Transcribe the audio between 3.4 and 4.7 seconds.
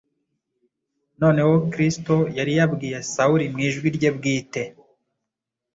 mu ijwi rye bwite